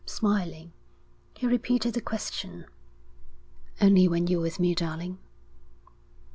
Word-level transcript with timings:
Smiling, 0.03 0.73
he 1.35 1.45
repeated 1.45 1.93
the 1.93 2.01
question. 2.01 2.65
'Only 3.79 4.07
when 4.07 4.25
you're 4.25 4.41
with 4.41 4.59
me, 4.59 4.73
darling?' 4.73 5.19